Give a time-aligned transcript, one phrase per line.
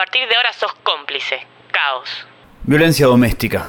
[0.00, 1.46] partir de ahora sos cómplice.
[1.70, 2.08] Caos.
[2.62, 3.68] Violencia doméstica.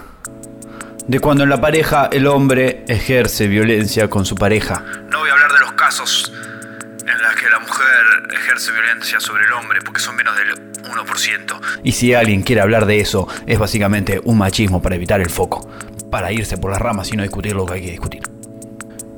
[1.05, 4.81] De cuando en la pareja el hombre ejerce violencia con su pareja.
[5.09, 9.44] No voy a hablar de los casos en los que la mujer ejerce violencia sobre
[9.44, 10.54] el hombre, porque son menos del
[10.84, 11.81] 1%.
[11.84, 15.70] Y si alguien quiere hablar de eso, es básicamente un machismo para evitar el foco,
[16.09, 18.21] para irse por las ramas y no discutir lo que hay que discutir.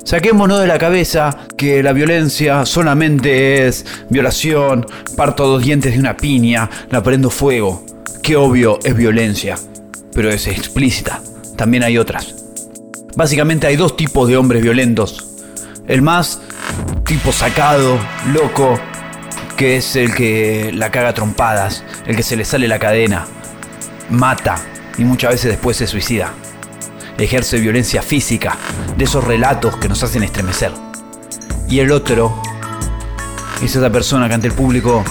[0.04, 4.86] Saquémonos de la cabeza que la violencia solamente es violación,
[5.16, 7.86] parto dos dientes de una piña, la prendo fuego.
[8.22, 9.58] Que obvio es violencia,
[10.14, 11.22] pero es explícita.
[11.56, 12.36] También hay otras.
[13.16, 15.26] Básicamente hay dos tipos de hombres violentos.
[15.88, 16.42] El más
[17.06, 17.98] tipo sacado,
[18.34, 18.80] loco,
[19.56, 23.26] que es el que la caga trompadas, el que se le sale la cadena,
[24.10, 24.56] mata
[24.98, 26.34] y muchas veces después se suicida.
[27.18, 28.58] Ejerce violencia física,
[28.98, 30.72] de esos relatos que nos hacen estremecer.
[31.70, 32.42] Y el otro
[33.62, 35.04] es esa persona que ante el público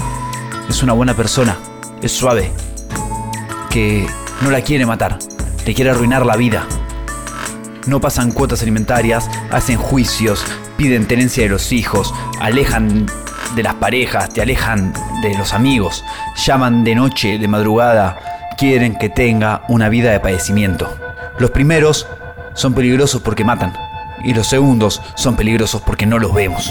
[0.69, 1.57] es una buena persona,
[2.03, 2.53] es suave,
[3.71, 4.07] que
[4.43, 5.19] no la quiere matar,
[5.65, 6.67] le quiere arruinar la vida.
[7.87, 10.45] No pasan cuotas alimentarias, hacen juicios,
[10.77, 13.07] piden tenencia de los hijos, alejan
[13.57, 14.93] de las parejas, te alejan
[15.23, 16.05] de los amigos,
[16.45, 18.19] llaman de noche, de madrugada,
[18.57, 21.02] quieren que tenga una vida de padecimiento.
[21.39, 22.07] Los primeros
[22.55, 23.73] son peligrosos porque matan
[24.25, 26.71] y los segundos son peligrosos porque no los vemos.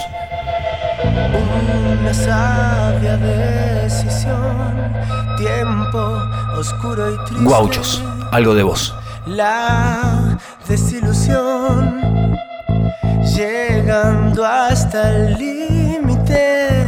[2.02, 4.94] Una sabia decisión,
[5.38, 6.22] tiempo
[6.58, 7.44] oscuro y triste.
[7.44, 8.96] Guauchos, algo de vos.
[9.26, 10.38] La
[10.68, 12.36] desilusión,
[13.36, 16.81] llegando hasta el límite.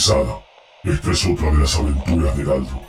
[0.00, 2.80] Esta es otra de las aventuras de Galdo.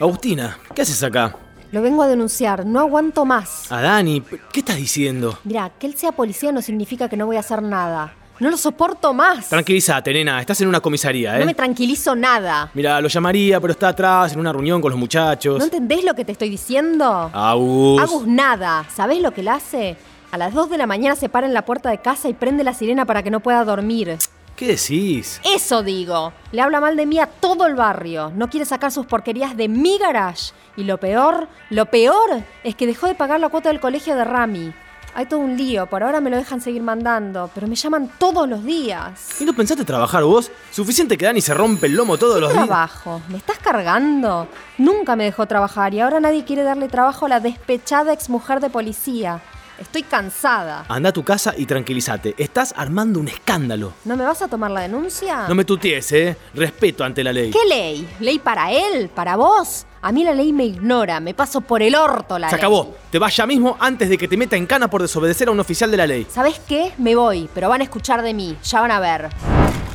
[0.00, 1.36] Agustina, ¿qué haces acá?
[1.70, 3.70] Lo vengo a denunciar, no aguanto más.
[3.70, 5.38] A Dani, ¿qué estás diciendo?
[5.44, 8.14] Mira, que él sea policía no significa que no voy a hacer nada.
[8.40, 9.50] No lo soporto más.
[9.50, 10.40] Tranquilízate, nena.
[10.40, 11.40] Estás en una comisaría, ¿eh?
[11.40, 12.70] No me tranquilizo nada.
[12.72, 15.58] Mira, lo llamaría, pero está atrás en una reunión con los muchachos.
[15.58, 17.30] ¿No entendés lo que te estoy diciendo?
[17.34, 18.00] Agus.
[18.00, 18.86] Agus nada.
[18.92, 19.96] ¿Sabés lo que él hace?
[20.32, 22.64] A las 2 de la mañana se para en la puerta de casa y prende
[22.64, 24.16] la sirena para que no pueda dormir.
[24.56, 25.42] ¿Qué decís?
[25.44, 26.32] Eso digo.
[26.52, 28.32] Le habla mal de mí a todo el barrio.
[28.34, 30.54] No quiere sacar sus porquerías de mi garage.
[30.74, 34.24] Y lo peor, lo peor es que dejó de pagar la cuota del colegio de
[34.24, 34.72] Rami.
[35.14, 38.48] Hay todo un lío, por ahora me lo dejan seguir mandando, pero me llaman todos
[38.48, 39.38] los días.
[39.38, 40.50] ¿Y no pensaste trabajar vos?
[40.70, 42.64] Suficiente que dan y se rompe el lomo todos los días.
[42.64, 44.48] Trabajo, ¿me estás cargando?
[44.78, 48.70] Nunca me dejó trabajar y ahora nadie quiere darle trabajo a la despechada exmujer de
[48.70, 49.42] policía.
[49.82, 50.84] Estoy cansada.
[50.88, 52.36] Anda a tu casa y tranquilízate.
[52.38, 53.92] Estás armando un escándalo.
[54.04, 55.48] ¿No me vas a tomar la denuncia?
[55.48, 56.36] No me tuties, ¿eh?
[56.54, 57.50] Respeto ante la ley.
[57.50, 58.08] ¿Qué ley?
[58.20, 59.08] ¿Ley para él?
[59.12, 59.84] ¿Para vos?
[60.00, 62.60] A mí la ley me ignora, me paso por el orto la Se ley.
[62.60, 62.94] acabó.
[63.10, 65.58] Te vas ya mismo antes de que te meta en cana por desobedecer a un
[65.60, 66.26] oficial de la ley.
[66.30, 66.92] ¿Sabes qué?
[66.98, 69.30] Me voy, pero van a escuchar de mí, ya van a ver.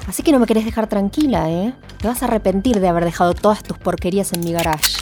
[0.08, 1.74] Así que no me querés dejar tranquila, ¿eh?
[2.02, 4.96] Te vas a arrepentir de haber dejado todas tus porquerías en mi garage.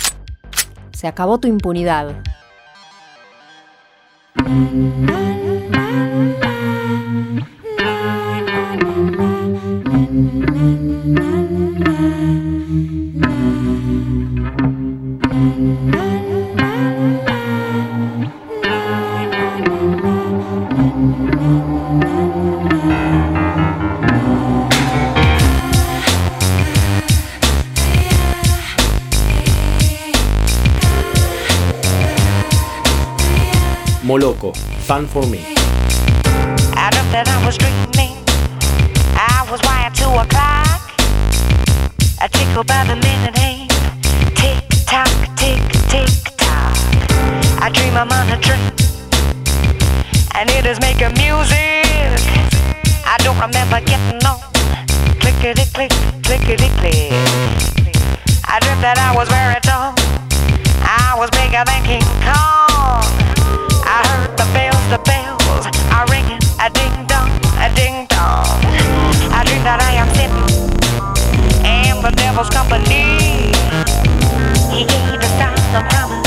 [0.94, 2.16] Se acabó tu impunidad.
[4.38, 5.85] Thank you.
[34.86, 35.42] Fan for me.
[36.78, 38.22] I dreamt that I was dreaming.
[39.18, 40.94] I was wired to a clock.
[42.22, 43.74] I tickle by the minute hand.
[44.38, 45.10] Tick tock,
[45.42, 45.58] tick,
[45.90, 46.78] tick tock.
[47.66, 48.62] I dream I'm on a train.
[50.38, 52.22] And it is making music.
[53.10, 54.38] I don't remember getting on.
[55.18, 55.90] Clickety click,
[56.22, 57.10] clickety click.
[58.46, 59.98] I dreamt that I was very tall.
[60.86, 62.55] I was bigger than King Kong.
[64.86, 68.46] The bells, are ringing, a ding dong, a ding dong.
[69.34, 70.46] I dream that I am sitting
[71.66, 73.50] in the devil's company.
[74.70, 76.25] He gave the sign of promise,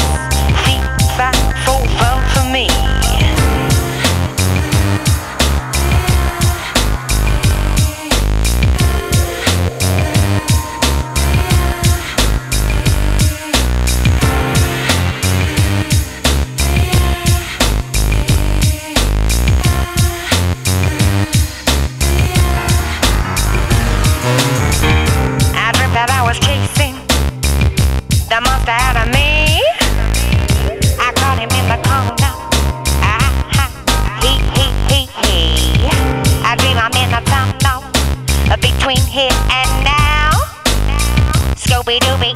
[41.78, 42.32] Scooby Dooby,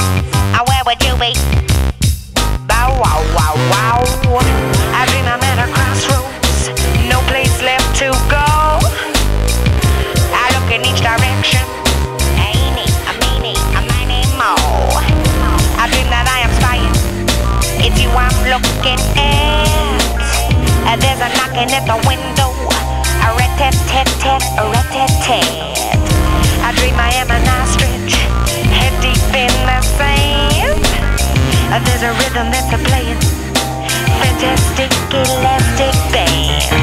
[0.55, 1.35] uh, where would you be?
[2.71, 3.99] Bow wow wow wow.
[4.95, 6.71] I dream I'm at a crossroads,
[7.11, 8.47] no place left to go.
[10.31, 11.59] I look in each direction.
[12.39, 14.55] Ain't a meanie, a miny mo.
[15.75, 16.95] I dream that I am spying.
[17.83, 21.03] It's you I'm looking at.
[21.03, 22.55] There's a knocking at the window.
[23.27, 25.83] A rat tat tat tat, a rat tat tat.
[26.63, 27.62] I dream I am an
[31.81, 33.19] there's a rhythm that's a playing.
[34.21, 36.83] Fantastic elastic band.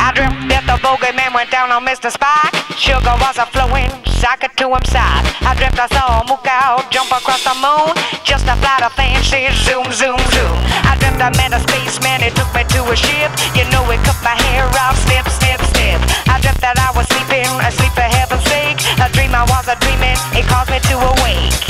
[0.00, 2.10] I dreamt that the bogeyman went down on Mr.
[2.10, 2.54] Spock.
[2.78, 5.22] Sugar was a flowing, socket to him side.
[5.46, 7.94] I dreamt I saw a out jump across the moon.
[8.26, 10.58] Just a flight of fancy zoom, zoom, zoom.
[10.84, 13.30] I dreamt I met a spaceman, he took me to a ship.
[13.54, 16.00] You know, he cut my hair off, snip, snip, snip.
[16.26, 18.78] I dreamt that I was sleeping, asleep for heaven's sake.
[18.98, 21.67] A dream I was a dreaming, it caused me to awake.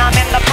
[0.00, 0.49] I'm in the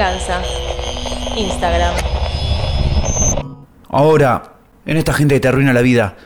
[0.00, 0.40] Venganza.
[1.36, 1.94] Instagram.
[3.90, 4.54] Ahora,
[4.86, 6.16] en esta gente que te arruina la vida,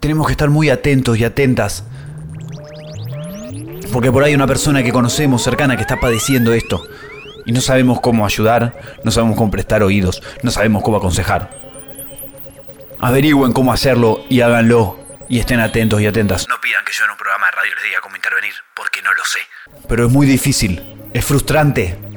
[0.00, 1.84] tenemos que estar muy atentos y atentas.
[3.92, 6.82] Porque por ahí hay una persona que conocemos cercana que está padeciendo esto.
[7.46, 11.50] Y no sabemos cómo ayudar, no sabemos cómo prestar oídos, no sabemos cómo aconsejar.
[12.98, 14.98] Averigüen cómo hacerlo y háganlo.
[15.28, 16.48] Y estén atentos y atentas.
[16.48, 19.14] No pidan que yo en un programa de radio les diga cómo intervenir, porque no
[19.14, 19.38] lo sé.
[19.86, 20.82] Pero es muy difícil,
[21.14, 22.11] es frustrante.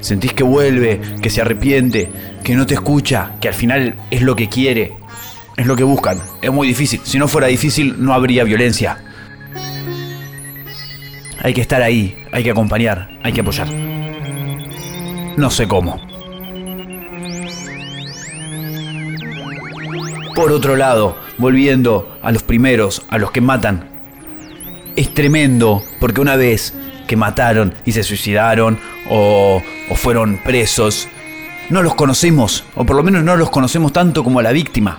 [0.00, 2.10] Sentís que vuelve, que se arrepiente,
[2.42, 4.94] que no te escucha, que al final es lo que quiere,
[5.56, 6.20] es lo que buscan.
[6.42, 7.00] Es muy difícil.
[7.02, 8.98] Si no fuera difícil, no habría violencia.
[11.42, 13.68] Hay que estar ahí, hay que acompañar, hay que apoyar.
[15.36, 16.00] No sé cómo.
[20.34, 23.88] Por otro lado, volviendo a los primeros, a los que matan,
[24.96, 26.74] es tremendo porque una vez
[27.06, 29.62] que mataron y se suicidaron o,
[29.94, 31.08] fueron presos,
[31.70, 34.98] no los conocemos, o por lo menos no los conocemos tanto como a la víctima.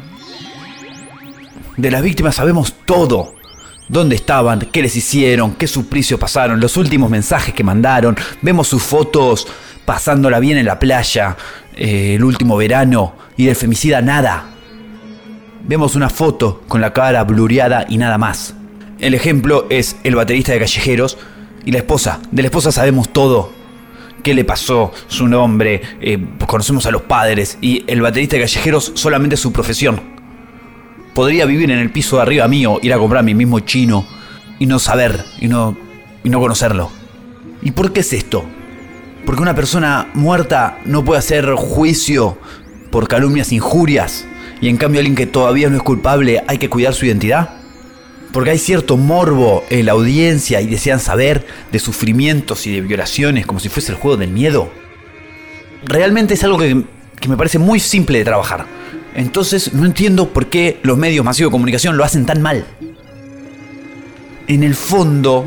[1.76, 3.36] De las víctimas sabemos todo.
[3.90, 8.18] Dónde estaban, qué les hicieron, qué suplicio pasaron, los últimos mensajes que mandaron.
[8.42, 9.48] Vemos sus fotos
[9.86, 11.38] pasándola bien en la playa,
[11.74, 14.44] eh, el último verano, y del femicida nada.
[15.64, 18.54] Vemos una foto con la cara blureada y nada más.
[19.00, 21.18] El ejemplo es el baterista de Callejeros
[21.66, 22.20] y la esposa.
[22.32, 23.52] De la esposa sabemos todo.
[24.24, 24.92] ¿Qué le pasó?
[25.08, 30.02] Su nombre, eh, conocemos a los padres y el baterista de Callejeros solamente su profesión.
[31.14, 34.06] Podría vivir en el piso de arriba mío, ir a comprar mi mismo chino
[34.60, 35.78] y no saber y no,
[36.24, 36.92] y no conocerlo.
[37.62, 38.44] ¿Y por qué es esto?
[39.26, 42.38] Porque una persona muerta no puede hacer juicio
[42.92, 44.26] por calumnias, injurias,
[44.62, 47.50] y en cambio alguien que todavía no es culpable hay que cuidar su identidad.
[48.32, 53.46] Porque hay cierto morbo en la audiencia y desean saber de sufrimientos y de violaciones
[53.46, 54.70] como si fuese el juego del miedo.
[55.86, 56.84] Realmente es algo que,
[57.20, 58.66] que me parece muy simple de trabajar.
[59.16, 62.66] Entonces no entiendo por qué los medios masivos de comunicación lo hacen tan mal.
[64.48, 65.46] En el fondo,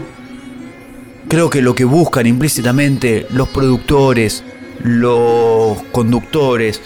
[1.29, 4.43] creo que lo que buscan implícitamente los productores,
[4.83, 6.83] los conductores,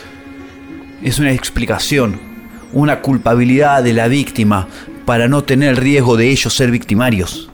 [1.02, 2.20] es una explicación,
[2.72, 4.68] una culpabilidad de la víctima
[5.04, 7.50] para no tener el riesgo de ellos ser victimarios.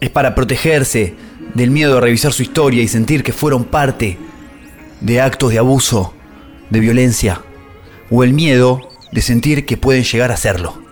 [0.00, 1.14] Es para protegerse
[1.54, 4.18] del miedo de revisar su historia y sentir que fueron parte
[5.00, 6.14] de actos de abuso,
[6.70, 7.42] de violencia,
[8.10, 8.80] o el miedo
[9.12, 10.82] de sentir que pueden llegar a serlo.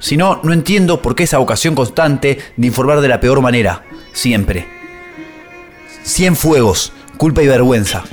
[0.00, 3.84] Si no, no entiendo por qué esa vocación constante de informar de la peor manera,
[4.12, 4.66] siempre.
[6.04, 8.04] Cien fuegos, culpa y vergüenza.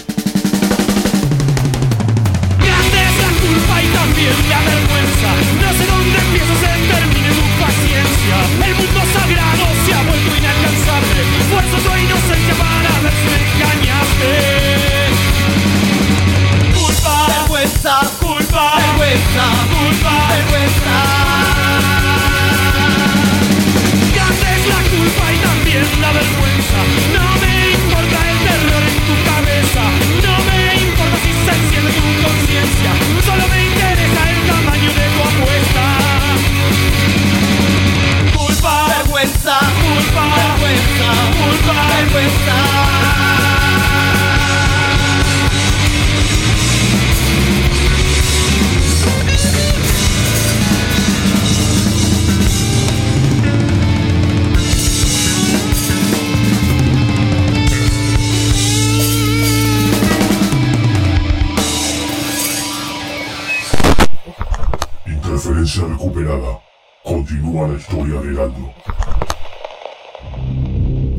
[65.84, 66.60] Recuperada.
[67.04, 68.74] Continúa la historia de Heraldo.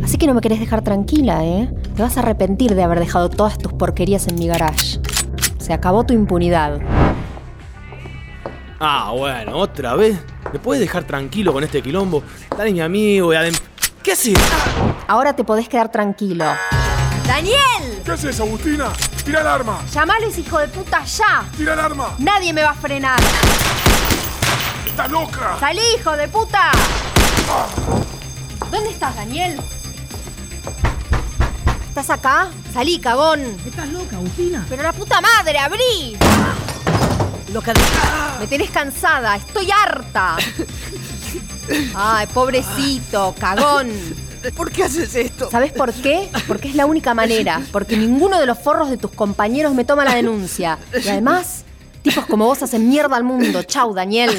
[0.02, 1.70] Así que no me querés dejar tranquila, ¿eh?
[1.94, 5.00] Te vas a arrepentir de haber dejado todas tus porquerías en mi garage.
[5.58, 6.80] Se acabó tu impunidad.
[8.78, 10.18] Ah, bueno, otra vez.
[10.52, 12.22] ¿Me puedes dejar tranquilo con este quilombo?
[12.56, 13.54] Dale mi amigo y adem...
[14.02, 14.38] ¿Qué haces?
[15.08, 16.44] Ahora te podés quedar tranquilo.
[17.26, 18.02] ¡Daniel!
[18.04, 18.92] ¿Qué haces, Agustina?
[19.24, 19.80] ¡Tira el arma!
[19.92, 21.44] ¡Llamalo ese hijo de puta ya!
[21.56, 22.14] ¡Tira el arma!
[22.18, 23.18] ¡Nadie me va a frenar!
[24.96, 25.56] ¡Estás loca!
[25.60, 26.72] ¡Salí, hijo de puta!
[28.70, 29.60] ¿Dónde estás, Daniel?
[31.88, 32.48] ¿Estás acá?
[32.72, 33.42] Salí, cagón.
[33.66, 34.64] ¿Estás loca, Agustina?
[34.70, 36.16] Pero la puta madre, abrí.
[37.52, 37.80] Loca de...
[38.40, 40.38] Me tenés cansada, estoy harta.
[41.94, 43.90] Ay, pobrecito, cagón.
[44.56, 45.50] ¿Por qué haces esto?
[45.50, 46.30] ¿Sabes por qué?
[46.48, 47.60] Porque es la única manera.
[47.70, 50.78] Porque ninguno de los forros de tus compañeros me toma la denuncia.
[50.94, 51.65] Y además,
[52.06, 53.62] tipos como vos hacen mierda al mundo.
[53.64, 54.30] Chau, Daniel.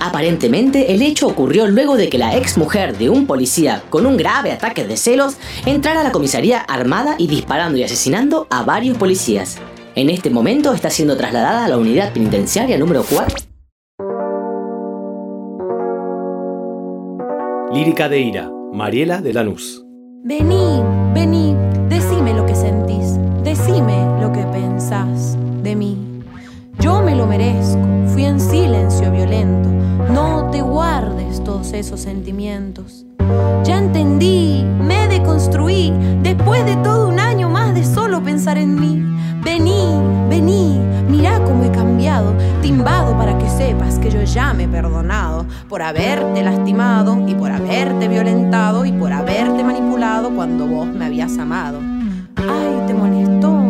[0.00, 4.16] Aparentemente, el hecho ocurrió luego de que la ex mujer de un policía con un
[4.16, 5.36] grave ataque de celos
[5.66, 9.58] entrara a la comisaría armada y disparando y asesinando a varios policías.
[9.94, 13.36] En este momento está siendo trasladada a la unidad penitenciaria número 4.
[17.72, 19.84] Lírica de ira, Mariela de Lanús.
[20.24, 20.82] Vení,
[21.14, 21.56] vení,
[23.72, 26.22] decime lo que pensás de mí.
[26.78, 29.68] Yo me lo merezco, fui en silencio violento,
[30.12, 33.06] no te guardes todos esos sentimientos.
[33.64, 39.02] Ya entendí, me deconstruí, después de todo un año más de solo pensar en mí.
[39.42, 44.68] Vení, vení, mirá cómo he cambiado, timbado para que sepas que yo ya me he
[44.68, 51.06] perdonado por haberte lastimado y por haberte violentado y por haberte manipulado cuando vos me
[51.06, 51.78] habías amado.
[52.36, 53.61] Ay, te molestó,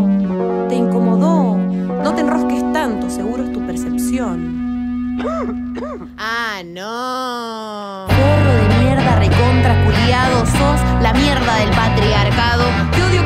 [0.72, 1.58] te incomodó,
[2.02, 5.18] no te enrosques tanto, seguro es tu percepción.
[6.16, 8.06] Ah, no.
[8.08, 12.64] Forro de mierda recontra culiado, sos la mierda del patriarcado.
[12.92, 13.21] Te odio